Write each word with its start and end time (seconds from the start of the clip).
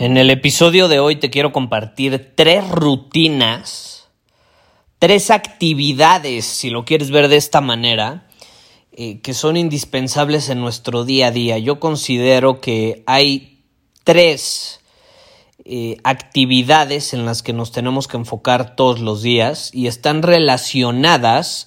En 0.00 0.16
el 0.16 0.30
episodio 0.30 0.88
de 0.88 0.98
hoy 0.98 1.16
te 1.16 1.28
quiero 1.28 1.52
compartir 1.52 2.32
tres 2.34 2.66
rutinas, 2.70 4.08
tres 4.98 5.30
actividades, 5.30 6.46
si 6.46 6.70
lo 6.70 6.86
quieres 6.86 7.10
ver 7.10 7.28
de 7.28 7.36
esta 7.36 7.60
manera, 7.60 8.26
eh, 8.92 9.20
que 9.20 9.34
son 9.34 9.58
indispensables 9.58 10.48
en 10.48 10.58
nuestro 10.58 11.04
día 11.04 11.26
a 11.26 11.30
día. 11.32 11.58
Yo 11.58 11.80
considero 11.80 12.62
que 12.62 13.02
hay 13.04 13.62
tres 14.02 14.80
eh, 15.66 15.98
actividades 16.02 17.12
en 17.12 17.26
las 17.26 17.42
que 17.42 17.52
nos 17.52 17.70
tenemos 17.70 18.08
que 18.08 18.16
enfocar 18.16 18.76
todos 18.76 19.00
los 19.00 19.20
días 19.20 19.68
y 19.74 19.86
están 19.86 20.22
relacionadas 20.22 21.66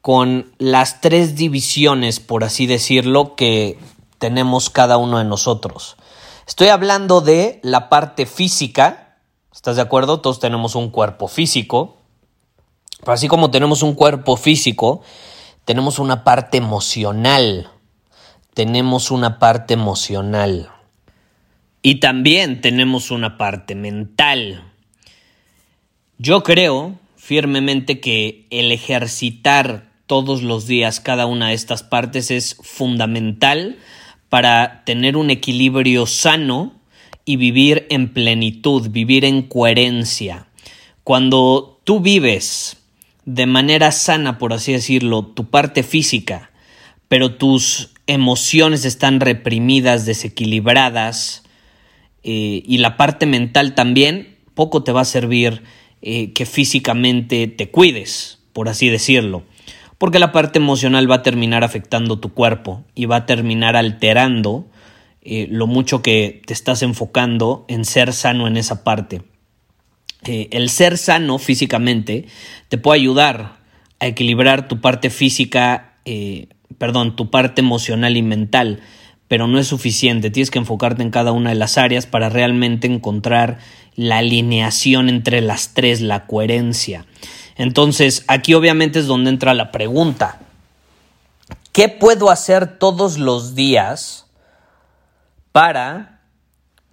con 0.00 0.50
las 0.56 1.02
tres 1.02 1.36
divisiones, 1.36 2.18
por 2.18 2.44
así 2.44 2.66
decirlo, 2.66 3.36
que 3.36 3.78
tenemos 4.18 4.70
cada 4.70 4.96
uno 4.96 5.18
de 5.18 5.24
nosotros. 5.24 5.98
Estoy 6.48 6.68
hablando 6.68 7.20
de 7.20 7.60
la 7.62 7.90
parte 7.90 8.24
física. 8.24 9.18
¿Estás 9.52 9.76
de 9.76 9.82
acuerdo? 9.82 10.22
Todos 10.22 10.40
tenemos 10.40 10.76
un 10.76 10.88
cuerpo 10.88 11.28
físico. 11.28 11.98
Pero 13.00 13.12
así 13.12 13.28
como 13.28 13.50
tenemos 13.50 13.82
un 13.82 13.94
cuerpo 13.94 14.38
físico, 14.38 15.02
tenemos 15.66 15.98
una 15.98 16.24
parte 16.24 16.56
emocional. 16.56 17.70
Tenemos 18.54 19.10
una 19.10 19.38
parte 19.38 19.74
emocional. 19.74 20.70
Y 21.82 21.96
también 21.96 22.62
tenemos 22.62 23.10
una 23.10 23.36
parte 23.36 23.74
mental. 23.74 24.72
Yo 26.16 26.42
creo 26.42 26.98
firmemente 27.16 28.00
que 28.00 28.46
el 28.48 28.72
ejercitar 28.72 29.92
todos 30.06 30.42
los 30.42 30.66
días 30.66 31.00
cada 31.00 31.26
una 31.26 31.48
de 31.48 31.54
estas 31.54 31.82
partes 31.82 32.30
es 32.30 32.56
fundamental 32.62 33.76
para 34.28 34.84
tener 34.84 35.16
un 35.16 35.30
equilibrio 35.30 36.06
sano 36.06 36.74
y 37.24 37.36
vivir 37.36 37.86
en 37.90 38.12
plenitud, 38.12 38.88
vivir 38.90 39.24
en 39.24 39.42
coherencia. 39.42 40.46
Cuando 41.04 41.80
tú 41.84 42.00
vives 42.00 42.78
de 43.24 43.46
manera 43.46 43.92
sana, 43.92 44.38
por 44.38 44.52
así 44.52 44.72
decirlo, 44.72 45.24
tu 45.24 45.50
parte 45.50 45.82
física, 45.82 46.50
pero 47.08 47.34
tus 47.34 47.90
emociones 48.06 48.84
están 48.84 49.20
reprimidas, 49.20 50.06
desequilibradas, 50.06 51.44
eh, 52.22 52.62
y 52.66 52.78
la 52.78 52.96
parte 52.96 53.26
mental 53.26 53.74
también, 53.74 54.36
poco 54.54 54.82
te 54.82 54.92
va 54.92 55.02
a 55.02 55.06
servir 55.06 55.62
eh, 56.02 56.32
que 56.32 56.46
físicamente 56.46 57.46
te 57.46 57.70
cuides, 57.70 58.40
por 58.52 58.68
así 58.68 58.88
decirlo 58.88 59.44
porque 59.98 60.20
la 60.20 60.32
parte 60.32 60.58
emocional 60.60 61.10
va 61.10 61.16
a 61.16 61.22
terminar 61.22 61.64
afectando 61.64 62.20
tu 62.20 62.32
cuerpo 62.32 62.84
y 62.94 63.06
va 63.06 63.16
a 63.16 63.26
terminar 63.26 63.76
alterando 63.76 64.70
eh, 65.22 65.48
lo 65.50 65.66
mucho 65.66 66.00
que 66.02 66.40
te 66.46 66.54
estás 66.54 66.82
enfocando 66.82 67.66
en 67.68 67.84
ser 67.84 68.12
sano 68.12 68.46
en 68.46 68.56
esa 68.56 68.84
parte. 68.84 69.22
Eh, 70.24 70.48
el 70.52 70.70
ser 70.70 70.98
sano 70.98 71.38
físicamente 71.38 72.26
te 72.68 72.78
puede 72.78 73.00
ayudar 73.00 73.58
a 74.00 74.06
equilibrar 74.06 74.68
tu 74.68 74.80
parte 74.80 75.10
física, 75.10 75.96
eh, 76.04 76.48
perdón, 76.78 77.16
tu 77.16 77.30
parte 77.30 77.60
emocional 77.60 78.16
y 78.16 78.22
mental, 78.22 78.80
pero 79.26 79.48
no 79.48 79.58
es 79.58 79.66
suficiente. 79.66 80.30
Tienes 80.30 80.50
que 80.50 80.60
enfocarte 80.60 81.02
en 81.02 81.10
cada 81.10 81.32
una 81.32 81.50
de 81.50 81.56
las 81.56 81.76
áreas 81.76 82.06
para 82.06 82.28
realmente 82.28 82.86
encontrar 82.86 83.58
la 83.96 84.18
alineación 84.18 85.08
entre 85.08 85.40
las 85.40 85.74
tres, 85.74 86.00
la 86.00 86.26
coherencia. 86.26 87.04
Entonces, 87.58 88.24
aquí 88.28 88.54
obviamente 88.54 89.00
es 89.00 89.06
donde 89.06 89.30
entra 89.30 89.52
la 89.52 89.72
pregunta. 89.72 90.38
¿Qué 91.72 91.88
puedo 91.88 92.30
hacer 92.30 92.78
todos 92.78 93.18
los 93.18 93.54
días 93.54 94.26
para 95.52 96.22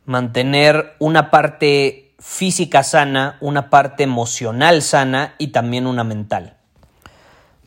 mantener 0.06 0.96
una 1.00 1.30
parte 1.30 2.14
física 2.20 2.84
sana, 2.84 3.38
una 3.42 3.70
parte 3.70 4.04
emocional 4.04 4.82
sana 4.82 5.36
y 5.38 5.48
también 5.48 5.86
una 5.86 6.04
mental? 6.04 6.58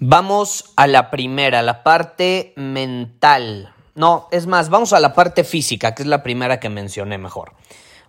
Vamos 0.00 0.72
a 0.76 0.88
la 0.88 1.10
primera, 1.10 1.62
la 1.62 1.84
parte 1.84 2.52
mental. 2.56 3.72
No, 3.94 4.28
es 4.32 4.46
más, 4.46 4.70
vamos 4.70 4.92
a 4.92 5.00
la 5.00 5.14
parte 5.14 5.44
física, 5.44 5.94
que 5.94 6.02
es 6.02 6.08
la 6.08 6.24
primera 6.24 6.58
que 6.58 6.68
mencioné 6.68 7.16
mejor. 7.18 7.52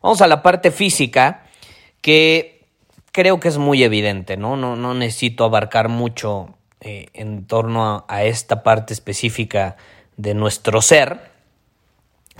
Vamos 0.01 0.21
a 0.21 0.27
la 0.27 0.41
parte 0.41 0.71
física, 0.71 1.43
que 2.01 2.58
creo 3.19 3.41
que 3.41 3.49
es 3.49 3.57
muy 3.57 3.83
evidente, 3.83 4.37
¿no? 4.37 4.55
No, 4.55 4.77
no 4.77 4.93
necesito 4.93 5.43
abarcar 5.43 5.89
mucho 5.89 6.55
eh, 6.79 7.07
en 7.13 7.45
torno 7.47 8.05
a, 8.07 8.23
esta 8.23 8.63
parte 8.63 8.93
específica 8.93 9.75
de 10.15 10.33
nuestro 10.33 10.81
ser. 10.81 11.29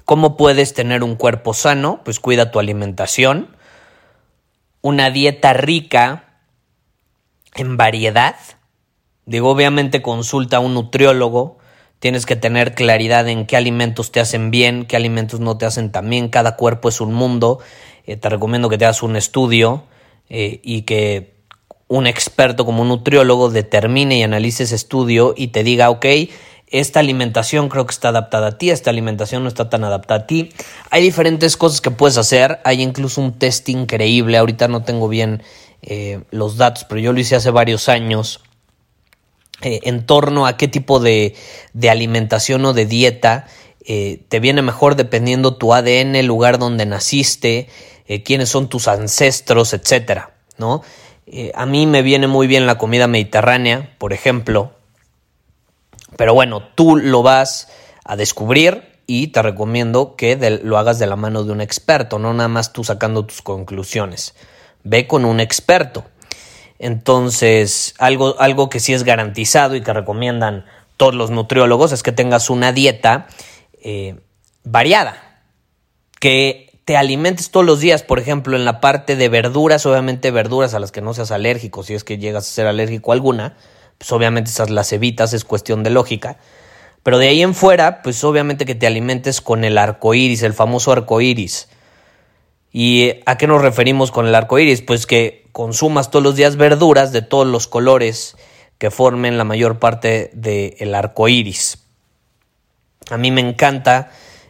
¿Cómo 0.06 0.38
puedes 0.38 0.74
tener 0.74 1.04
un 1.04 1.18
cuerpo 1.18 1.54
sano? 1.54 2.00
Pues 2.06 2.22
cuida 2.22 2.52
tu 2.52 2.60
alimentación, 2.60 3.58
una 4.80 5.10
dieta 5.10 5.52
rica 5.52 6.40
en 7.56 7.76
variedad. 7.76 8.38
Digo, 9.26 9.50
obviamente 9.50 10.02
consulta 10.02 10.58
a 10.58 10.60
un 10.62 10.76
nutriólogo, 10.76 11.58
tienes 12.00 12.26
que 12.26 12.38
tener 12.38 12.74
claridad 12.74 13.28
en 13.28 13.46
qué 13.46 13.58
alimentos 13.58 14.14
te 14.14 14.22
hacen 14.22 14.50
bien, 14.50 14.86
qué 14.86 14.96
alimentos 14.96 15.42
no 15.42 15.58
te 15.58 15.66
hacen 15.66 15.92
tan 15.92 16.10
bien, 16.10 16.30
cada 16.30 16.56
cuerpo 16.56 16.88
es 16.88 17.02
un 17.02 17.14
mundo. 17.14 17.60
Eh, 18.06 18.16
te 18.16 18.30
recomiendo 18.30 18.70
que 18.70 18.78
te 18.78 18.86
hagas 18.86 19.04
un 19.04 19.18
estudio 19.18 19.84
eh, 20.30 20.60
y 20.64 20.84
que 20.84 21.34
un 21.88 22.06
experto 22.06 22.66
como 22.66 22.84
un 22.84 22.90
nutriólogo 22.90 23.50
determine 23.50 24.18
y 24.18 24.24
analice 24.24 24.64
ese 24.64 24.76
estudio 24.76 25.34
y 25.36 25.48
te 25.48 25.64
diga, 25.64 25.90
ok, 25.90 26.06
esta 26.68 27.00
alimentación 27.00 27.68
creo 27.68 27.88
que 27.88 27.94
está 27.94 28.10
adaptada 28.10 28.48
a 28.48 28.58
ti, 28.60 28.70
esta 28.70 28.92
alimentación 28.92 29.42
no 29.42 29.50
está 29.50 29.72
tan 29.72 29.84
adaptada 29.84 30.22
a 30.22 30.28
ti. 30.28 30.52
Hay 30.92 31.02
diferentes 31.02 31.58
cosas 31.58 31.82
que 31.82 31.90
puedes 31.90 32.18
hacer, 32.18 32.60
hay 32.64 32.84
incluso 32.84 33.22
un 33.22 33.40
test 33.40 33.68
increíble, 33.70 34.38
ahorita 34.38 34.68
no 34.68 34.84
tengo 34.84 35.08
bien 35.08 35.42
eh, 35.82 36.22
los 36.30 36.58
datos, 36.58 36.84
pero 36.84 37.02
yo 37.02 37.12
lo 37.12 37.20
hice 37.20 37.36
hace 37.36 37.50
varios 37.50 37.90
años. 37.90 38.42
Eh, 39.64 39.80
en 39.84 40.06
torno 40.06 40.46
a 40.46 40.58
qué 40.58 40.68
tipo 40.68 41.00
de, 41.00 41.36
de 41.74 41.90
alimentación 41.90 42.64
o 42.66 42.74
de 42.74 42.86
dieta 42.86 43.48
te 43.84 44.40
viene 44.40 44.62
mejor 44.62 44.96
dependiendo 44.96 45.56
tu 45.56 45.74
ADN, 45.74 46.16
el 46.16 46.28
lugar 46.28 46.60
donde 46.60 46.86
naciste, 46.86 47.70
eh, 48.10 48.24
quiénes 48.24 48.50
son 48.50 48.68
tus 48.68 48.88
ancestros, 48.88 49.74
etcétera, 49.74 50.32
¿no? 50.58 50.82
Eh, 51.28 51.52
a 51.54 51.68
mí 51.68 51.86
me 51.86 52.02
viene 52.02 52.26
muy 52.26 52.48
bien 52.48 52.66
la 52.66 52.80
comida 52.80 53.08
mediterránea, 53.08 53.96
por 54.00 54.14
ejemplo, 54.14 54.74
pero 56.18 56.34
bueno, 56.34 56.64
tú 56.74 56.98
lo 56.98 57.22
vas 57.22 57.70
a 58.04 58.16
descubrir 58.16 58.90
y 59.06 59.28
te 59.28 59.44
recomiendo 59.44 60.16
que 60.16 60.60
lo 60.64 60.80
hagas 60.80 60.98
de 60.98 61.06
la 61.06 61.16
mano 61.16 61.44
de 61.44 61.52
un 61.52 61.62
experto, 61.62 62.18
no 62.18 62.34
nada 62.34 62.50
más 62.50 62.74
tú 62.74 62.84
sacando 62.84 63.26
tus 63.26 63.44
conclusiones. 63.44 64.34
Ve 64.84 65.06
con 65.06 65.24
un 65.24 65.40
experto. 65.40 66.04
Entonces, 66.80 67.94
algo, 68.00 68.40
algo 68.40 68.70
que 68.70 68.80
sí 68.80 68.94
es 68.94 69.04
garantizado 69.04 69.76
y 69.76 69.82
que 69.82 69.94
recomiendan 69.94 70.66
todos 70.98 71.14
los 71.14 71.30
nutriólogos 71.30 71.92
es 71.92 72.02
que 72.02 72.12
tengas 72.12 72.50
una 72.50 72.72
dieta 72.72 73.28
eh, 73.84 74.20
variada, 74.64 75.44
que 76.20 76.69
te 76.90 76.98
alimentes 76.98 77.52
todos 77.52 77.68
los 77.68 77.82
días, 77.82 78.02
por 78.02 78.18
ejemplo, 78.18 78.58
en 78.58 78.66
la 78.66 78.82
parte 78.82 79.16
de 79.16 79.30
verduras, 79.30 79.86
obviamente 79.86 80.32
verduras 80.32 80.74
a 80.74 80.80
las 80.80 80.92
que 80.92 81.02
no 81.02 81.14
seas 81.14 81.30
alérgico, 81.30 81.84
si 81.84 81.94
es 81.94 82.04
que 82.04 82.18
llegas 82.18 82.50
a 82.50 82.52
ser 82.52 82.66
alérgico 82.66 83.12
a 83.12 83.14
alguna, 83.14 83.56
pues 84.00 84.12
obviamente 84.12 84.50
esas 84.50 84.72
las 84.72 84.92
evitas, 84.92 85.34
es 85.34 85.46
cuestión 85.46 85.84
de 85.84 85.92
lógica. 85.92 86.40
Pero 87.04 87.20
de 87.20 87.28
ahí 87.28 87.44
en 87.44 87.54
fuera, 87.54 88.02
pues 88.02 88.24
obviamente 88.24 88.66
que 88.66 88.74
te 88.74 88.88
alimentes 88.88 89.40
con 89.40 89.66
el 89.66 89.78
arco 89.78 90.16
iris, 90.16 90.42
el 90.42 90.56
famoso 90.56 90.92
arco 90.92 91.22
iris. 91.22 91.70
¿Y 92.74 93.12
a 93.28 93.38
qué 93.38 93.46
nos 93.46 93.62
referimos 93.62 94.10
con 94.10 94.26
el 94.26 94.34
arco 94.34 94.58
iris? 94.58 94.82
Pues 94.82 95.06
que 95.06 95.46
consumas 95.52 96.10
todos 96.10 96.24
los 96.24 96.36
días 96.36 96.56
verduras 96.56 97.12
de 97.12 97.22
todos 97.22 97.46
los 97.46 97.68
colores 97.68 98.36
que 98.80 98.90
formen 98.90 99.38
la 99.38 99.44
mayor 99.44 99.78
parte 99.78 100.32
del 100.34 100.96
arco 100.96 101.28
iris. 101.28 101.84
A 103.12 103.18
mí 103.18 103.30
me 103.30 103.42
encanta, 103.42 104.10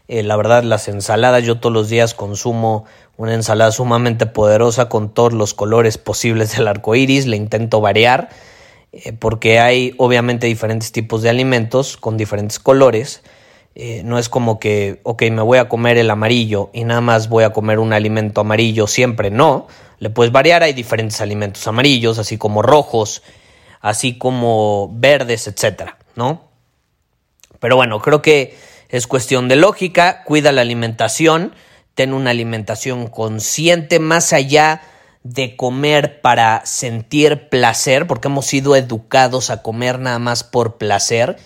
eh, 0.09 0.23
la 0.23 0.35
verdad, 0.35 0.63
las 0.63 0.87
ensaladas. 0.87 1.43
Yo 1.43 1.59
todos 1.59 1.71
los 1.71 1.87
días 1.87 2.15
consumo 2.15 2.85
una 3.15 3.35
ensalada 3.35 3.71
sumamente 3.71 4.25
poderosa 4.25 4.89
con 4.89 5.13
todos 5.13 5.33
los 5.33 5.53
colores 5.53 5.99
posibles 5.99 6.57
del 6.57 6.67
arco 6.67 6.95
iris. 6.95 7.27
Le 7.27 7.37
intento 7.37 7.79
variar 7.79 8.29
eh, 8.91 9.13
porque 9.13 9.59
hay 9.59 9.93
obviamente 9.97 10.47
diferentes 10.47 10.91
tipos 10.91 11.21
de 11.21 11.29
alimentos 11.29 11.95
con 11.95 12.17
diferentes 12.17 12.57
colores. 12.57 13.21
Eh, 13.75 14.01
no 14.03 14.17
es 14.17 14.29
como 14.29 14.59
que, 14.59 14.99
ok, 15.03 15.21
me 15.29 15.43
voy 15.43 15.59
a 15.59 15.69
comer 15.69 15.99
el 15.99 16.09
amarillo 16.09 16.71
y 16.73 16.85
nada 16.85 17.01
más 17.01 17.29
voy 17.29 17.43
a 17.43 17.53
comer 17.53 17.77
un 17.77 17.93
alimento 17.93 18.41
amarillo 18.41 18.87
siempre. 18.87 19.29
No, 19.29 19.67
le 19.99 20.09
puedes 20.09 20.33
variar. 20.33 20.63
Hay 20.63 20.73
diferentes 20.73 21.21
alimentos 21.21 21.67
amarillos, 21.67 22.17
así 22.17 22.39
como 22.39 22.63
rojos, 22.63 23.21
así 23.79 24.17
como 24.17 24.89
verdes, 24.91 25.45
etcétera, 25.45 25.99
¿no? 26.15 26.49
Pero 27.59 27.75
bueno, 27.75 28.01
creo 28.01 28.23
que 28.23 28.68
es 28.89 29.07
cuestión 29.07 29.47
de 29.47 29.55
lógica. 29.55 30.23
Cuida 30.23 30.51
la 30.51 30.61
alimentación. 30.61 31.53
Ten 31.93 32.13
una 32.13 32.31
alimentación 32.31 33.07
consciente 33.07 33.99
más 33.99 34.33
allá 34.33 34.81
de 35.23 35.55
comer 35.55 36.21
para 36.21 36.65
sentir 36.65 37.49
placer, 37.49 38.07
porque 38.07 38.29
hemos 38.29 38.45
sido 38.45 38.75
educados 38.75 39.49
a 39.49 39.61
comer 39.61 39.99
nada 39.99 40.17
más 40.19 40.43
por 40.43 40.77
placer, 40.77 41.37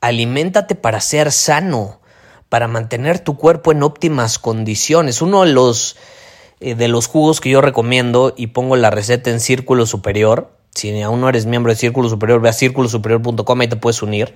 aliméntate 0.00 0.74
para 0.74 1.00
ser 1.00 1.32
sano, 1.32 2.00
para 2.48 2.68
mantener 2.68 3.18
tu 3.18 3.36
cuerpo 3.36 3.72
en 3.72 3.82
óptimas 3.82 4.38
condiciones. 4.38 5.20
Uno 5.20 5.42
de 5.44 5.52
los, 5.52 5.96
eh, 6.60 6.74
de 6.74 6.88
los 6.88 7.06
jugos 7.08 7.40
que 7.40 7.50
yo 7.50 7.60
recomiendo 7.60 8.34
y 8.36 8.48
pongo 8.48 8.76
la 8.76 8.90
receta 8.90 9.30
en 9.30 9.40
Círculo 9.40 9.84
Superior, 9.84 10.56
si 10.74 11.02
aún 11.02 11.20
no 11.20 11.28
eres 11.28 11.44
miembro 11.44 11.72
de 11.72 11.76
Círculo 11.76 12.08
Superior, 12.08 12.40
ve 12.40 12.48
a 12.48 12.52
círculosuperior.com 12.52 13.62
y 13.62 13.68
te 13.68 13.76
puedes 13.76 14.02
unir. 14.02 14.34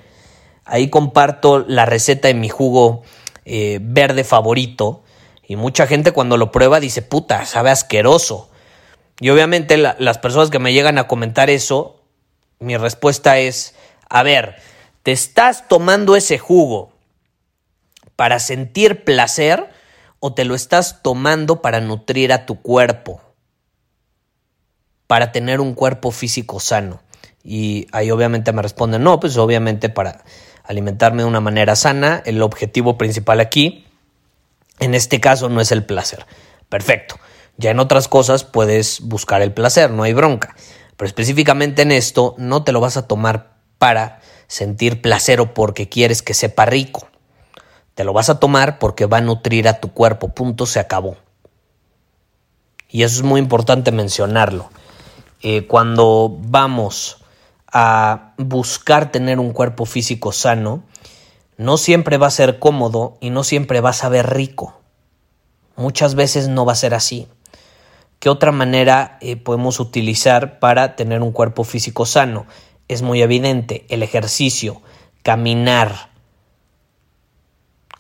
Ahí 0.67 0.91
comparto 0.91 1.61
la 1.61 1.87
receta 1.87 2.27
de 2.27 2.35
mi 2.35 2.49
jugo 2.49 3.03
eh, 3.45 3.79
verde 3.81 4.25
favorito. 4.25 5.05
Y 5.47 5.55
mucha 5.55 5.87
gente 5.87 6.11
cuando 6.11 6.37
lo 6.37 6.51
prueba 6.51 6.81
dice, 6.81 7.03
puta, 7.03 7.47
sabe 7.47 7.71
asqueroso. 7.71 8.51
Y 9.21 9.31
obviamente 9.31 9.77
las 9.77 10.19
personas 10.19 10.51
que 10.51 10.59
me 10.59 10.73
llegan 10.73 10.99
a 10.99 11.07
comentar 11.07 11.49
eso, 11.49 12.03
mi 12.59 12.77
respuesta 12.77 13.39
es, 13.39 13.77
a 14.09 14.25
ver, 14.25 14.57
¿te 15.05 15.13
estás 15.13 15.69
tomando 15.69 16.17
ese 16.17 16.37
jugo 16.37 16.93
para 18.17 18.41
sentir 18.41 19.05
placer 19.05 19.71
o 20.19 20.35
te 20.35 20.45
lo 20.45 20.57
estás 20.57 21.03
tomando 21.03 21.63
para 21.63 21.81
nutrir 21.81 22.33
a 22.33 22.45
tu 22.45 22.61
cuerpo? 22.61 23.21
Para 25.07 25.31
tener 25.31 25.61
un 25.61 25.75
cuerpo 25.75 26.11
físico 26.11 26.59
sano. 26.59 27.01
Y 27.45 27.87
ahí 27.93 28.11
obviamente 28.11 28.53
me 28.53 28.61
responden, 28.61 29.05
no, 29.05 29.21
pues 29.21 29.37
obviamente 29.37 29.89
para 29.89 30.25
alimentarme 30.67 31.23
de 31.23 31.29
una 31.29 31.41
manera 31.41 31.77
sana, 31.77 32.23
el 32.25 32.43
objetivo 32.43 32.99
principal 32.99 33.41
aquí, 33.41 33.87
en 34.79 34.95
este 34.95 35.21
caso, 35.21 35.49
no 35.49 35.61
es 35.61 35.73
el 35.73 35.85
placer. 35.85 36.27
Perfecto. 36.69 37.17
Ya 37.57 37.71
en 37.71 37.81
otras 37.81 38.09
cosas 38.09 38.45
puedes 38.45 39.01
buscar 39.01 39.41
el 39.41 39.53
placer, 39.53 39.91
no 39.91 40.03
hay 40.03 40.13
bronca. 40.13 40.55
Pero 40.97 41.07
específicamente 41.07 41.83
en 41.83 41.93
esto 41.93 42.35
no 42.39 42.65
te 42.65 42.73
lo 42.73 42.81
vas 42.81 42.97
a 42.97 43.07
tomar 43.07 43.57
para 43.79 44.21
sentir 44.47 45.01
placer 45.01 45.41
o 45.41 45.55
porque 45.55 45.89
quieres 45.89 46.23
que 46.23 46.35
sepa 46.35 46.67
rico. 46.67 47.09
Te 47.95 48.05
lo 48.05 48.13
vas 48.13 48.29
a 48.29 48.39
tomar 48.39 48.79
porque 48.79 49.07
va 49.07 49.19
a 49.19 49.23
nutrir 49.23 49.69
a 49.69 49.81
tu 49.81 49.93
cuerpo. 49.93 50.29
Punto, 50.29 50.67
se 50.67 50.81
acabó. 50.81 51.17
Y 52.89 53.03
eso 53.03 53.17
es 53.17 53.23
muy 53.23 53.41
importante 53.41 53.91
mencionarlo. 53.93 54.71
Eh, 55.43 55.67
cuando 55.67 56.35
vamos 56.39 57.25
a 57.79 58.33
buscar 58.39 59.13
tener 59.13 59.39
un 59.39 59.53
cuerpo 59.53 59.85
físico 59.85 60.33
sano, 60.33 60.83
no 61.59 61.77
siempre 61.77 62.17
va 62.17 62.29
a 62.29 62.31
ser 62.31 62.59
cómodo 62.59 63.19
y 63.21 63.29
no 63.29 63.45
siempre 63.45 63.83
vas 63.83 64.03
a 64.03 64.09
ver 64.09 64.31
rico. 64.31 64.81
Muchas 65.77 66.15
veces 66.15 66.49
no 66.49 66.65
va 66.65 66.73
a 66.73 66.77
ser 66.77 66.95
así. 66.95 67.29
¿Qué 68.19 68.31
otra 68.31 68.51
manera 68.51 69.19
eh, 69.21 69.37
podemos 69.37 69.79
utilizar 69.79 70.59
para 70.59 70.97
tener 70.97 71.21
un 71.21 71.33
cuerpo 71.33 71.65
físico 71.65 72.07
sano? 72.07 72.47
Es 72.89 73.03
muy 73.03 73.21
evidente, 73.21 73.85
el 73.91 74.03
ejercicio, 74.03 74.81
caminar, 75.23 76.09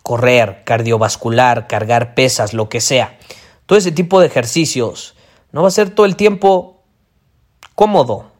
correr, 0.02 0.64
cardiovascular, 0.64 1.66
cargar 1.66 2.14
pesas, 2.14 2.54
lo 2.54 2.70
que 2.70 2.80
sea. 2.80 3.18
Todo 3.66 3.78
ese 3.78 3.92
tipo 3.92 4.20
de 4.20 4.28
ejercicios 4.28 5.16
no 5.52 5.60
va 5.60 5.68
a 5.68 5.70
ser 5.70 5.90
todo 5.90 6.06
el 6.06 6.16
tiempo 6.16 6.82
cómodo, 7.74 8.32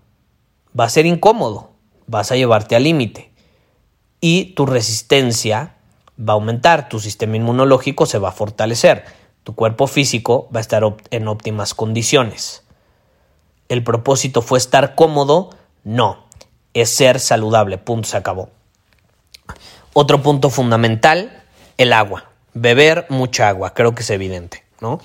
va 0.78 0.84
a 0.84 0.90
ser 0.90 1.06
incómodo, 1.06 1.70
vas 2.06 2.32
a 2.32 2.36
llevarte 2.36 2.76
al 2.76 2.84
límite 2.84 3.32
y 4.20 4.54
tu 4.54 4.66
resistencia 4.66 5.76
va 6.18 6.32
a 6.32 6.34
aumentar, 6.34 6.88
tu 6.88 7.00
sistema 7.00 7.36
inmunológico 7.36 8.06
se 8.06 8.18
va 8.18 8.30
a 8.30 8.32
fortalecer 8.32 9.04
tu 9.46 9.54
cuerpo 9.54 9.86
físico 9.86 10.48
va 10.52 10.58
a 10.58 10.60
estar 10.60 10.82
en 11.12 11.28
óptimas 11.28 11.72
condiciones. 11.72 12.64
¿El 13.68 13.84
propósito 13.84 14.42
fue 14.42 14.58
estar 14.58 14.96
cómodo? 14.96 15.50
No, 15.84 16.26
es 16.74 16.90
ser 16.90 17.20
saludable, 17.20 17.78
punto, 17.78 18.08
se 18.08 18.16
acabó. 18.16 18.50
Otro 19.92 20.20
punto 20.20 20.50
fundamental, 20.50 21.44
el 21.78 21.92
agua. 21.92 22.32
Beber 22.54 23.06
mucha 23.08 23.48
agua, 23.48 23.72
creo 23.72 23.94
que 23.94 24.02
es 24.02 24.10
evidente, 24.10 24.64
¿no? 24.80 24.98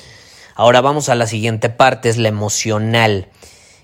Ahora 0.56 0.81
vamos 0.81 1.09
a 1.09 1.13
la 1.13 1.27
siguiente 1.27 1.69
parte, 1.69 2.09
es 2.09 2.17
la 2.17 2.29
emocional. 2.29 3.27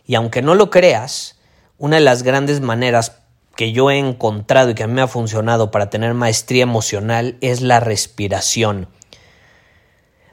Y 0.07 0.16
aunque 0.16 0.42
no 0.42 0.56
lo 0.56 0.72
creas, 0.72 1.37
una 1.78 1.98
de 1.98 2.02
las 2.02 2.24
grandes 2.24 2.62
maneras 2.62 3.20
que 3.56 3.72
yo 3.72 3.90
he 3.90 3.98
encontrado 3.98 4.70
y 4.70 4.76
que 4.76 4.84
a 4.84 4.88
mí 4.88 4.94
me 4.94 5.02
ha 5.02 5.08
funcionado 5.08 5.72
para 5.72 5.90
tener 5.90 6.14
maestría 6.14 6.64
emocional 6.64 7.38
es 7.42 7.62
la 7.62 7.80
respiración. 7.80 8.88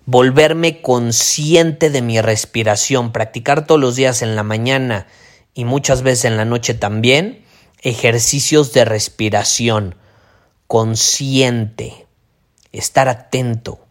Volverme 0.07 0.83
consciente 0.83 1.89
de 1.89 2.03
mi 2.03 2.21
respiración, 2.21 3.13
practicar 3.13 3.67
todos 3.67 3.81
los 3.81 3.97
días 3.97 4.21
en 4.21 4.37
la 4.37 4.43
mañana 4.43 5.07
y 5.55 5.65
muchas 5.65 6.03
veces 6.03 6.27
en 6.27 6.37
la 6.37 6.45
noche 6.45 6.75
también, 6.75 7.45
ejercicios 7.81 8.73
de 8.75 8.85
respiración, 8.85 9.97
consciente, 10.67 12.07
estar 12.73 13.09
atento 13.09 13.87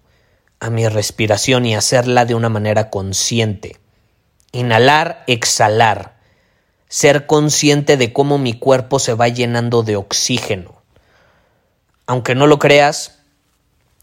a 0.60 0.70
mi 0.70 0.88
respiración 0.88 1.66
y 1.66 1.76
hacerla 1.76 2.26
de 2.26 2.36
una 2.36 2.50
manera 2.50 2.90
consciente. 2.90 3.78
Inhalar, 4.52 5.24
exhalar, 5.26 6.18
ser 6.94 7.26
consciente 7.26 7.97
de 7.97 8.14
cómo 8.14 8.38
mi 8.38 8.54
cuerpo 8.54 9.00
se 9.00 9.16
va 9.16 9.28
llenando 9.28 9.81
de 9.81 9.95
oxígeno. 9.95 10.76
Aunque 12.06 12.35
no 12.35 12.45
lo 12.45 12.59
creas, 12.59 13.18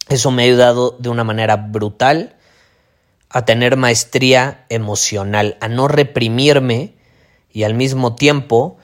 eso 0.09 0.33
me 0.33 0.43
ha 0.43 0.47
ayudado 0.47 0.97
de 0.99 1.09
una 1.09 1.23
manera 1.23 1.55
brutal 1.55 2.35
a 3.29 3.45
tener 3.45 3.77
maestría 3.77 4.65
emocional, 4.71 5.57
a 5.61 5.69
no 5.69 5.87
reprimirme 5.87 6.97
y 7.53 7.63
al 7.63 7.75
mismo 7.75 8.17
tiempo 8.17 8.77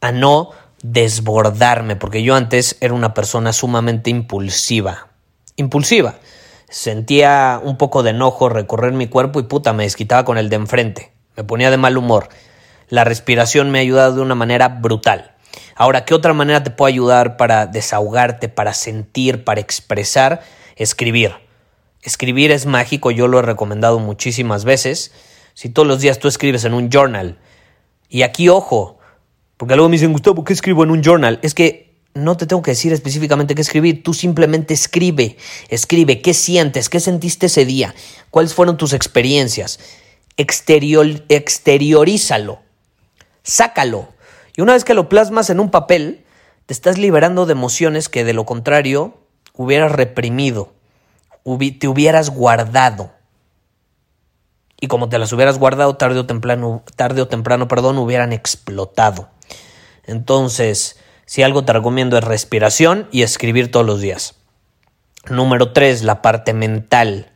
a 0.00 0.10
no 0.10 0.50
desbordarme, 0.82 1.94
porque 1.94 2.24
yo 2.24 2.34
antes 2.34 2.76
era 2.80 2.92
una 2.92 3.14
persona 3.14 3.52
sumamente 3.52 4.10
impulsiva. 4.10 5.10
Impulsiva. 5.54 6.16
Sentía 6.68 7.60
un 7.62 7.76
poco 7.76 8.02
de 8.02 8.10
enojo 8.10 8.48
recorrer 8.48 8.94
mi 8.94 9.06
cuerpo 9.06 9.38
y 9.38 9.44
puta, 9.44 9.72
me 9.72 9.84
desquitaba 9.84 10.24
con 10.24 10.38
el 10.38 10.48
de 10.48 10.56
enfrente. 10.56 11.12
Me 11.36 11.44
ponía 11.44 11.70
de 11.70 11.76
mal 11.76 11.96
humor. 11.96 12.30
La 12.88 13.04
respiración 13.04 13.70
me 13.70 13.78
ha 13.78 13.82
ayudado 13.82 14.16
de 14.16 14.20
una 14.22 14.34
manera 14.34 14.68
brutal. 14.68 15.32
Ahora, 15.76 16.04
¿qué 16.04 16.14
otra 16.14 16.32
manera 16.32 16.62
te 16.62 16.70
puede 16.70 16.92
ayudar 16.92 17.36
para 17.36 17.66
desahogarte, 17.66 18.48
para 18.48 18.74
sentir, 18.74 19.44
para 19.44 19.60
expresar? 19.60 20.42
escribir. 20.76 21.32
Escribir 22.02 22.50
es 22.50 22.66
mágico, 22.66 23.10
yo 23.10 23.28
lo 23.28 23.38
he 23.38 23.42
recomendado 23.42 23.98
muchísimas 23.98 24.64
veces. 24.64 25.12
Si 25.54 25.68
todos 25.68 25.88
los 25.88 26.00
días 26.00 26.18
tú 26.18 26.28
escribes 26.28 26.64
en 26.64 26.74
un 26.74 26.90
journal, 26.90 27.38
y 28.08 28.22
aquí 28.22 28.48
ojo, 28.48 28.98
porque 29.56 29.74
luego 29.76 29.88
me 29.88 29.94
dicen, 29.94 30.12
Gustavo, 30.12 30.44
¿qué 30.44 30.52
escribo 30.52 30.84
en 30.84 30.90
un 30.90 31.02
journal? 31.02 31.38
Es 31.42 31.54
que 31.54 31.94
no 32.14 32.36
te 32.36 32.46
tengo 32.46 32.62
que 32.62 32.72
decir 32.72 32.92
específicamente 32.92 33.54
qué 33.54 33.62
escribir, 33.62 34.02
tú 34.02 34.14
simplemente 34.14 34.74
escribe, 34.74 35.36
escribe 35.68 36.20
qué 36.20 36.34
sientes, 36.34 36.88
qué 36.88 37.00
sentiste 37.00 37.46
ese 37.46 37.64
día, 37.64 37.94
cuáles 38.30 38.54
fueron 38.54 38.76
tus 38.76 38.92
experiencias, 38.92 39.80
Exterior, 40.36 41.06
exteriorízalo, 41.28 42.60
sácalo. 43.44 44.08
Y 44.56 44.62
una 44.62 44.72
vez 44.72 44.84
que 44.84 44.94
lo 44.94 45.08
plasmas 45.08 45.50
en 45.50 45.60
un 45.60 45.70
papel, 45.70 46.24
te 46.66 46.74
estás 46.74 46.98
liberando 46.98 47.46
de 47.46 47.52
emociones 47.52 48.08
que 48.08 48.24
de 48.24 48.32
lo 48.32 48.44
contrario 48.44 49.18
hubieras 49.52 49.92
reprimido, 49.92 50.72
te 51.78 51.88
hubieras 51.88 52.30
guardado. 52.30 53.12
Y 54.80 54.88
como 54.88 55.08
te 55.08 55.18
las 55.18 55.32
hubieras 55.32 55.58
guardado, 55.58 55.96
tarde 55.96 56.18
o 56.18 56.26
temprano, 56.26 56.82
tarde 56.96 57.22
o 57.22 57.28
temprano, 57.28 57.68
perdón, 57.68 57.98
hubieran 57.98 58.32
explotado. 58.32 59.28
Entonces, 60.04 60.98
si 61.26 61.42
algo 61.42 61.64
te 61.64 61.72
recomiendo 61.72 62.18
es 62.18 62.24
respiración 62.24 63.08
y 63.10 63.22
escribir 63.22 63.70
todos 63.70 63.86
los 63.86 64.00
días. 64.00 64.34
Número 65.30 65.72
tres, 65.72 66.02
la 66.02 66.20
parte 66.20 66.52
mental. 66.52 67.30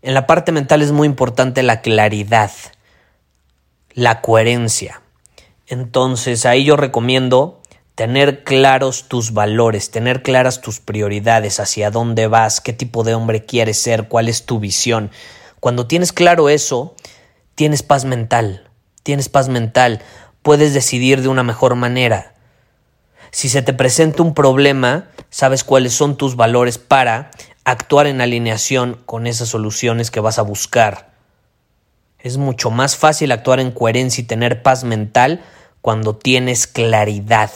En 0.00 0.14
la 0.14 0.26
parte 0.26 0.50
mental 0.50 0.82
es 0.82 0.90
muy 0.90 1.06
importante 1.06 1.62
la 1.62 1.80
claridad, 1.80 2.50
la 3.94 4.20
coherencia. 4.20 5.02
Entonces 5.66 6.46
ahí 6.46 6.64
yo 6.64 6.76
recomiendo 6.76 7.60
tener 7.94 8.42
claros 8.44 9.08
tus 9.08 9.32
valores, 9.32 9.90
tener 9.90 10.22
claras 10.22 10.60
tus 10.60 10.80
prioridades, 10.80 11.60
hacia 11.60 11.90
dónde 11.90 12.26
vas, 12.26 12.60
qué 12.60 12.72
tipo 12.72 13.04
de 13.04 13.14
hombre 13.14 13.44
quieres 13.44 13.80
ser, 13.80 14.08
cuál 14.08 14.28
es 14.28 14.46
tu 14.46 14.60
visión. 14.60 15.10
Cuando 15.60 15.86
tienes 15.86 16.12
claro 16.12 16.48
eso, 16.48 16.94
tienes 17.54 17.82
paz 17.82 18.04
mental, 18.04 18.68
tienes 19.02 19.28
paz 19.28 19.48
mental, 19.48 20.00
puedes 20.42 20.74
decidir 20.74 21.22
de 21.22 21.28
una 21.28 21.42
mejor 21.42 21.74
manera. 21.74 22.34
Si 23.30 23.48
se 23.48 23.62
te 23.62 23.72
presenta 23.72 24.22
un 24.22 24.34
problema, 24.34 25.08
sabes 25.30 25.64
cuáles 25.64 25.94
son 25.94 26.16
tus 26.16 26.36
valores 26.36 26.78
para 26.78 27.30
actuar 27.64 28.06
en 28.06 28.20
alineación 28.20 29.00
con 29.06 29.26
esas 29.26 29.48
soluciones 29.48 30.10
que 30.10 30.20
vas 30.20 30.38
a 30.38 30.42
buscar. 30.42 31.11
Es 32.22 32.36
mucho 32.36 32.70
más 32.70 32.96
fácil 32.96 33.32
actuar 33.32 33.58
en 33.58 33.72
coherencia 33.72 34.22
y 34.22 34.26
tener 34.26 34.62
paz 34.62 34.84
mental 34.84 35.42
cuando 35.80 36.14
tienes 36.16 36.68
claridad. 36.68 37.50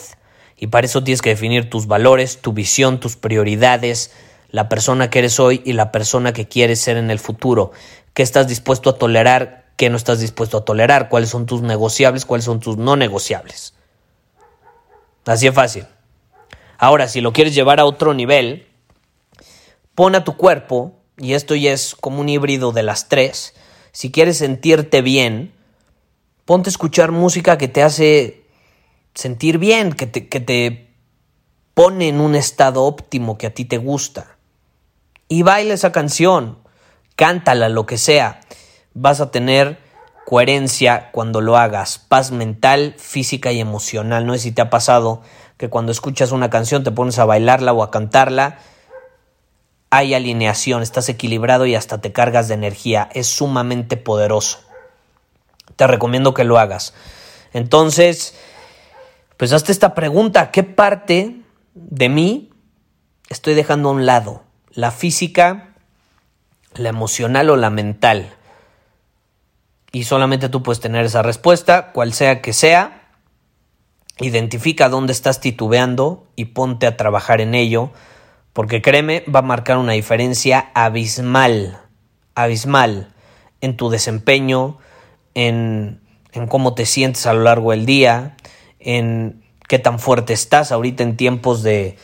Y 0.57 0.67
para 0.67 0.87
eso 0.87 1.05
tienes 1.05 1.23
que 1.23 1.31
definir 1.31 1.71
tus 1.71 1.87
valores, 1.87 2.41
tu 2.41 2.53
visión, 2.53 2.99
tus 2.99 3.17
prioridades, 3.17 4.11
la 4.51 4.69
persona 4.69 5.09
que 5.09 5.21
eres 5.21 5.39
hoy 5.39 5.63
y 5.65 5.75
la 5.75 5.93
persona 5.93 6.33
que 6.33 6.49
quieres 6.49 6.81
ser 6.81 6.97
en 6.97 7.11
el 7.11 7.21
futuro. 7.21 7.71
¿Qué 8.13 8.23
estás 8.23 8.49
dispuesto 8.49 8.91
a 8.91 8.99
tolerar? 8.99 9.67
¿Qué 9.77 9.89
no 9.89 9.97
estás 9.97 10.19
dispuesto 10.19 10.59
a 10.59 10.65
tolerar? 10.65 11.09
¿Cuáles 11.09 11.31
son 11.31 11.47
tus 11.47 11.63
negociables? 11.63 12.25
¿Cuáles 12.25 12.47
son 12.47 12.59
tus 12.59 12.77
no 12.77 12.97
negociables? 12.97 13.75
Así 15.27 15.47
es 15.47 15.55
fácil. 15.55 15.87
Ahora, 16.79 17.09
si 17.09 17.21
lo 17.21 17.33
quieres 17.33 17.55
llevar 17.55 17.79
a 17.79 17.85
otro 17.85 18.15
nivel, 18.15 18.67
pon 19.95 20.15
a 20.15 20.25
tu 20.25 20.37
cuerpo, 20.37 20.95
y 21.19 21.35
esto 21.35 21.55
ya 21.55 21.73
es 21.73 21.95
como 21.95 22.21
un 22.21 22.29
híbrido 22.29 22.73
de 22.73 22.83
las 22.83 23.09
tres, 23.09 23.55
si 23.97 24.13
quieres 24.13 24.37
sentirte 24.37 25.01
bien, 25.01 25.55
ponte 26.45 26.69
a 26.69 26.71
escuchar 26.71 27.13
música 27.13 27.57
que 27.57 27.67
te 27.67 27.83
hace 27.83 28.45
sentir 29.15 29.57
bien, 29.57 29.95
que 29.95 30.07
te, 30.07 30.29
que 30.29 30.39
te 30.39 30.91
pone 31.73 32.09
en 32.09 32.21
un 32.21 32.35
estado 32.35 32.85
óptimo 32.85 33.39
que 33.39 33.47
a 33.47 33.55
ti 33.55 33.65
te 33.65 33.79
gusta. 33.79 34.37
Y 35.29 35.45
baila 35.45 35.73
esa 35.73 35.93
canción, 35.93 36.59
cántala, 37.15 37.71
lo 37.71 37.87
que 37.87 37.97
sea. 37.97 38.41
Vas 38.93 39.23
a 39.23 39.31
tener 39.31 39.79
coherencia 40.27 41.11
cuando 41.11 41.41
lo 41.41 41.57
hagas, 41.57 41.99
paz 41.99 42.33
mental, 42.33 42.97
física 42.99 43.51
y 43.53 43.61
emocional. 43.61 44.27
No 44.27 44.35
sé 44.35 44.41
si 44.41 44.53
te 44.53 44.61
ha 44.61 44.69
pasado 44.69 45.23
que 45.57 45.71
cuando 45.71 45.91
escuchas 45.91 46.33
una 46.33 46.51
canción 46.51 46.85
te 46.85 46.91
pones 46.91 47.19
a 47.19 47.25
bailarla 47.25 47.73
o 47.73 47.83
a 47.83 47.91
cantarla, 47.91 48.59
hay 49.91 50.15
alineación, 50.15 50.83
estás 50.83 51.09
equilibrado 51.09 51.67
y 51.67 51.75
hasta 51.75 52.01
te 52.01 52.13
cargas 52.13 52.49
de 52.49 52.55
energía. 52.55 53.09
Es 53.13 53.27
sumamente 53.29 53.97
poderoso. 53.97 54.61
Te 55.77 55.87
recomiendo 55.87 56.35
que 56.35 56.45
lo 56.45 56.59
hagas. 56.59 56.95
Entonces, 57.53 58.35
pues 59.37 59.53
hazte 59.53 59.73
esta 59.73 59.95
pregunta, 59.95 60.51
¿qué 60.51 60.63
parte 60.63 61.41
de 61.75 62.09
mí 62.09 62.51
estoy 63.29 63.55
dejando 63.55 63.89
a 63.89 63.93
un 63.93 64.07
lado? 64.07 64.43
¿La 64.73 64.91
física, 64.91 65.75
la 66.75 66.89
emocional 66.89 67.51
o 67.51 67.57
la 67.57 67.71
mental? 67.71 68.35
Y 69.93 70.05
solamente 70.05 70.49
tú 70.49 70.63
puedes 70.63 70.81
tener 70.81 71.05
esa 71.05 71.23
respuesta, 71.23 71.93
cual 71.93 72.13
sea 72.13 72.43
que 72.43 72.53
sea. 72.53 73.09
Identifica 74.19 74.89
dónde 74.89 75.13
estás 75.13 75.41
titubeando 75.41 76.27
y 76.37 76.47
ponte 76.47 76.87
a 76.87 76.97
trabajar 76.97 77.41
en 77.41 77.55
ello, 77.55 77.93
porque 78.57 78.81
créeme, 78.81 79.23
va 79.25 79.41
a 79.41 79.43
marcar 79.43 79.77
una 79.77 79.93
diferencia 79.93 80.71
abismal, 80.73 81.79
abismal 82.35 83.13
en 83.61 83.77
tu 83.77 83.91
desempeño, 83.91 84.79
en, 85.35 86.01
en 86.33 86.47
cómo 86.47 86.73
te 86.73 86.87
sientes 86.87 87.27
a 87.27 87.35
lo 87.35 87.43
largo 87.43 87.73
del 87.73 87.85
día, 87.85 88.35
en 88.81 89.45
qué 89.69 89.79
tan 89.79 89.99
fuerte 89.99 90.33
estás 90.33 90.73
ahorita 90.73 91.03
en 91.03 91.19
tiempos 91.19 91.63
de, 91.63 91.99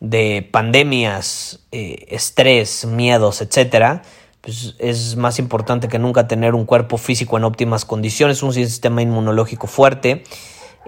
de 0.00 0.46
pandemias, 0.52 1.60
eh, 1.72 2.04
estrés, 2.10 2.84
miedos, 2.84 3.40
etcétera, 3.40 4.02
pues 4.42 4.74
es 4.78 5.16
más 5.16 5.38
importante 5.38 5.88
que 5.88 5.98
nunca 5.98 6.28
tener 6.28 6.54
un 6.54 6.66
cuerpo 6.66 6.98
físico 6.98 7.38
en 7.38 7.44
óptimas 7.44 7.86
condiciones, 7.86 8.42
un 8.42 8.52
sistema 8.52 9.00
inmunológico 9.00 9.66
fuerte. 9.66 10.24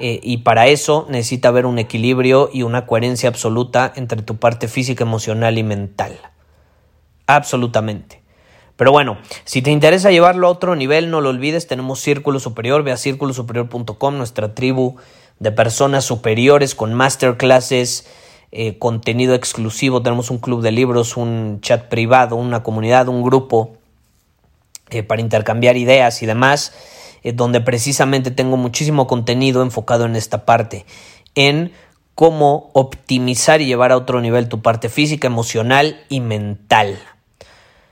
Eh, 0.00 0.20
y 0.22 0.38
para 0.38 0.68
eso 0.68 1.06
necesita 1.08 1.48
haber 1.48 1.66
un 1.66 1.78
equilibrio 1.78 2.50
y 2.52 2.62
una 2.62 2.86
coherencia 2.86 3.28
absoluta 3.28 3.92
entre 3.96 4.22
tu 4.22 4.36
parte 4.36 4.68
física, 4.68 5.04
emocional 5.04 5.58
y 5.58 5.62
mental. 5.62 6.18
Absolutamente. 7.26 8.22
Pero 8.76 8.92
bueno, 8.92 9.18
si 9.44 9.60
te 9.60 9.72
interesa 9.72 10.12
llevarlo 10.12 10.46
a 10.46 10.50
otro 10.50 10.76
nivel, 10.76 11.10
no 11.10 11.20
lo 11.20 11.30
olvides, 11.30 11.66
tenemos 11.66 12.00
Círculo 12.00 12.38
Superior, 12.38 12.84
ve 12.84 12.92
a 12.92 12.96
círculosuperior.com, 12.96 14.16
nuestra 14.16 14.54
tribu 14.54 14.96
de 15.40 15.50
personas 15.50 16.04
superiores 16.04 16.76
con 16.76 16.94
masterclasses, 16.94 18.06
eh, 18.52 18.78
contenido 18.78 19.34
exclusivo. 19.34 20.02
Tenemos 20.02 20.30
un 20.30 20.38
club 20.38 20.62
de 20.62 20.70
libros, 20.70 21.16
un 21.16 21.60
chat 21.60 21.88
privado, 21.88 22.36
una 22.36 22.62
comunidad, 22.62 23.08
un 23.08 23.24
grupo 23.24 23.76
eh, 24.90 25.02
para 25.02 25.20
intercambiar 25.20 25.76
ideas 25.76 26.22
y 26.22 26.26
demás, 26.26 26.72
eh, 27.22 27.32
donde 27.32 27.60
precisamente 27.60 28.30
tengo 28.30 28.56
muchísimo 28.56 29.06
contenido 29.06 29.62
enfocado 29.62 30.04
en 30.04 30.16
esta 30.16 30.44
parte, 30.44 30.86
en 31.34 31.72
cómo 32.14 32.70
optimizar 32.72 33.60
y 33.60 33.66
llevar 33.66 33.92
a 33.92 33.96
otro 33.96 34.20
nivel 34.20 34.48
tu 34.48 34.60
parte 34.60 34.88
física, 34.88 35.28
emocional 35.28 36.00
y 36.08 36.20
mental. 36.20 36.98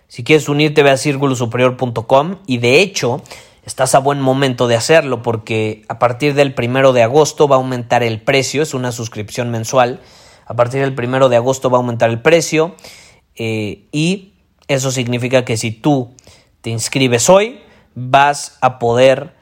Si 0.09 0.25
quieres 0.25 0.49
unirte, 0.49 0.83
ve 0.83 0.91
a 0.91 0.97
círculosuperior.com 0.97 2.39
y 2.47 2.59
de 2.59 2.81
hecho 2.81 3.23
estás 3.65 3.95
a 3.95 3.99
buen 3.99 4.21
momento 4.21 4.67
de 4.69 4.77
hacerlo 4.77 5.23
porque 5.23 5.85
a 5.89 5.99
partir 5.99 6.35
del 6.35 6.55
primero 6.55 6.93
de 6.93 7.03
agosto 7.03 7.49
va 7.49 7.57
a 7.57 7.59
aumentar 7.59 8.03
el 8.03 8.21
precio, 8.21 8.63
es 8.63 8.75
una 8.75 8.93
suscripción 8.93 9.51
mensual. 9.51 10.01
A 10.47 10.55
partir 10.55 10.81
del 10.81 10.95
primero 10.95 11.29
de 11.29 11.37
agosto 11.37 11.71
va 11.71 11.79
a 11.79 11.81
aumentar 11.81 12.11
el 12.11 12.23
precio 12.23 12.75
eh, 13.35 13.87
y 13.93 14.33
eso 14.69 14.91
significa 14.91 15.45
que 15.45 15.57
si 15.57 15.71
tú 15.71 16.15
te 16.63 16.71
inscribes 16.71 17.29
hoy, 17.29 17.61
vas 17.97 18.59
a 18.61 18.79
poder 18.79 19.35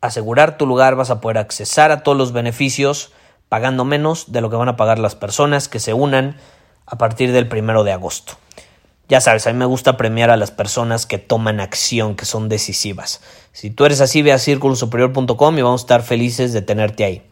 asegurar 0.00 0.58
tu 0.58 0.66
lugar, 0.66 0.94
vas 0.94 1.10
a 1.10 1.20
poder 1.20 1.38
accesar 1.38 1.90
a 1.90 2.04
todos 2.04 2.16
los 2.16 2.32
beneficios 2.32 3.10
pagando 3.48 3.84
menos 3.84 4.30
de 4.32 4.40
lo 4.40 4.50
que 4.50 4.56
van 4.56 4.68
a 4.68 4.76
pagar 4.76 4.98
las 4.98 5.14
personas 5.14 5.68
que 5.68 5.80
se 5.80 5.92
unan 5.92 6.36
a 6.86 6.96
partir 6.98 7.32
del 7.32 7.48
primero 7.48 7.84
de 7.84 7.92
agosto. 7.92 8.34
Ya 9.08 9.20
sabes, 9.20 9.46
a 9.46 9.52
mí 9.52 9.58
me 9.58 9.64
gusta 9.64 9.96
premiar 9.96 10.30
a 10.30 10.36
las 10.36 10.50
personas 10.50 11.06
que 11.06 11.18
toman 11.18 11.60
acción, 11.60 12.14
que 12.14 12.24
son 12.24 12.48
decisivas. 12.48 13.20
Si 13.52 13.70
tú 13.70 13.84
eres 13.84 14.00
así, 14.00 14.22
ve 14.22 14.32
a 14.32 14.38
círculosuperior.com 14.38 15.58
y 15.58 15.62
vamos 15.62 15.82
a 15.82 15.84
estar 15.84 16.02
felices 16.02 16.52
de 16.52 16.62
tenerte 16.62 17.04
ahí. 17.04 17.31